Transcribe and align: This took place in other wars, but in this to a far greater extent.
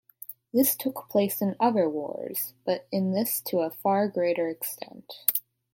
This 0.51 0.75
took 0.75 1.09
place 1.11 1.43
in 1.43 1.55
other 1.59 1.87
wars, 1.87 2.55
but 2.65 2.87
in 2.91 3.11
this 3.11 3.39
to 3.41 3.59
a 3.59 3.69
far 3.69 4.07
greater 4.07 4.49
extent. 4.49 5.13